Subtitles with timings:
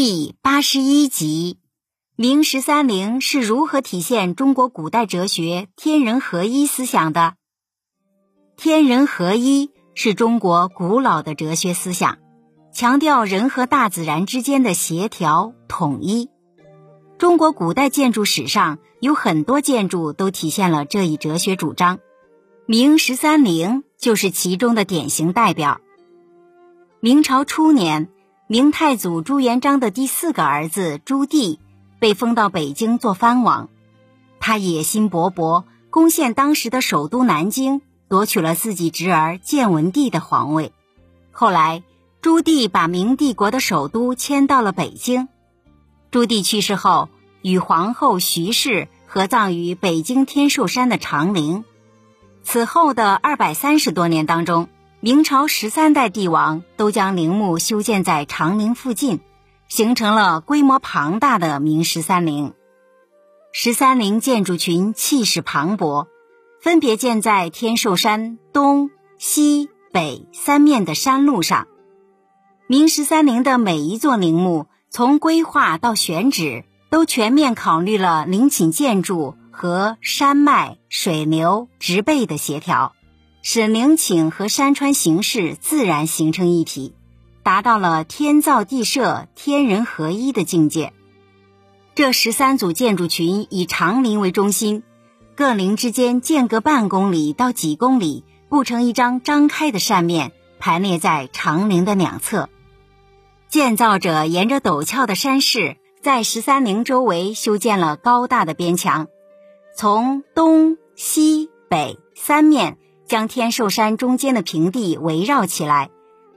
[0.00, 1.58] 第八十一集：
[2.14, 7.34] 明十三陵是如何体现中国古代哲学天人合一思想的？
[8.56, 12.18] 天人合一是中国古老的哲学思想，
[12.72, 16.30] 强调人和大自然之间的协调统一。
[17.18, 21.98] 中国古代建筑史上有很多建筑都体现了这一哲学主张，
[22.66, 25.80] 明十三陵就是其中的典型代表。
[27.00, 28.10] 明朝初年。
[28.50, 31.58] 明太祖朱元璋的第四个儿子朱棣
[31.98, 33.68] 被封到北京做藩王，
[34.40, 40.72] 他野心勃勃，攻陷当时的首都南京，夺取了自己侄儿建文帝的皇位。
[41.30, 41.82] 后来，
[42.22, 45.28] 朱棣把明帝国的首都迁到了北京。
[46.10, 47.10] 朱棣去世后，
[47.42, 51.64] 与皇后徐氏合葬于北京天寿山的长陵。
[52.42, 54.70] 此后的二百三十多年当中。
[55.00, 59.20] 明朝十三代帝王都将陵墓修建在长陵附近，
[59.68, 62.52] 形成了规模庞大的明十三陵。
[63.52, 66.08] 十三陵建筑群气势磅礴，
[66.60, 71.68] 分别建在天寿山东西北三面的山路上。
[72.66, 82.96] 明十三陵的每一座陵墓，从规划到选址，都全面考虑了陵寝建筑和山脉、水流、植被的协调。
[83.42, 86.94] 使陵寝和山川形势自然形成一体，
[87.42, 90.92] 达到了天造地设、天人合一的境界。
[91.94, 94.82] 这十三组建筑群以长陵为中心，
[95.34, 102.48] 各陵之间间隔半公里到几公里，布成一张张开的扇面，排列在长陵的两侧。
[103.48, 109.08] 建造者沿着陡峭的山势，在十三陵周围修建了高大的边墙，
[109.74, 112.76] 从东西北三面。
[113.08, 115.88] 将天寿山中间的平地围绕起来，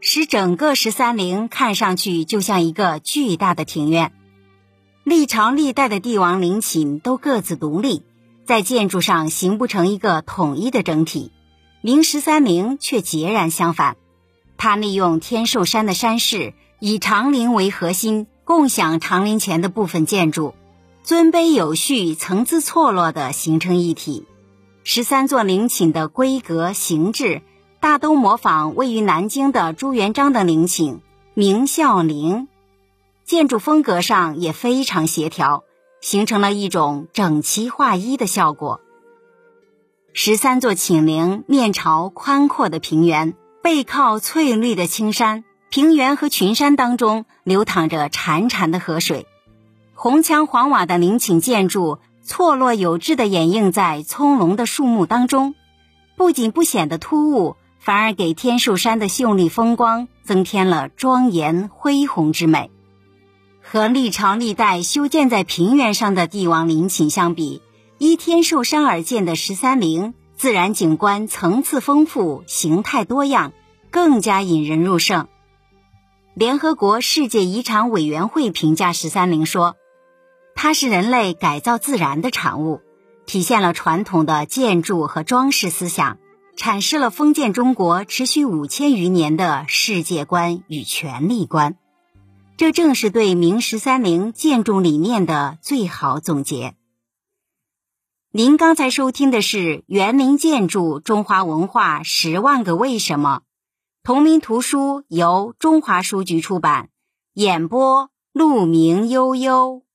[0.00, 4.12] 使整个十三陵看上去就像一个巨大的庭院。
[5.04, 8.02] 历朝历代的帝王陵寝都各自独立，
[8.44, 11.30] 在建筑上形不成一个统一的整体。
[11.82, 13.96] 明十三陵却截然相反，
[14.56, 20.52] 它利用天寿山的山势，以长陵为核心，共享长陵前的部分建筑，
[21.04, 24.26] 尊卑有序、层次错落的形成一体。
[24.88, 27.42] 十三座陵寝的规格形制，
[27.80, 31.00] 大都模仿位于南京的朱元璋的陵寝
[31.34, 32.46] 明孝陵，
[33.24, 35.64] 建筑风格上也非常协调，
[36.00, 38.80] 形成了一种整齐划一的效果。
[40.12, 49.26] 十三座寝陵面朝宽阔的平原，背靠翠绿的青山，平原和群山当中流淌着潺潺的河水，
[49.96, 51.98] 红墙黄瓦的陵寝建筑。
[52.26, 55.54] 错落有致地掩映在葱茏的树木当中，
[56.16, 62.72] 不仅不显得突兀，反而给天寿山的秀丽风光增添了庄严恢宏之美。
[63.62, 67.62] 和历朝历代修建在平原上的帝王陵寝相比，
[67.98, 73.52] 依天寿山而建的十三陵，自然景观层次丰富，形态多样，
[73.92, 75.28] 更加引人入胜。
[76.34, 79.76] 联合国世界遗产委员会评价十三陵说。
[80.56, 82.80] 它是人类改造自然的产物，
[83.26, 86.18] 体现了传统的建筑和装饰思想，
[86.56, 91.76] 阐释了封建中国持续五千余年的世界观与权力观。
[92.56, 96.74] 这正是对明十三陵建筑理念的最好总结。
[98.32, 103.42] 您刚才收听的是《园林建筑中华文化十万个为什么》，
[104.02, 106.88] 同名图书由中华书局出版，
[107.34, 109.85] 演播陆明悠悠。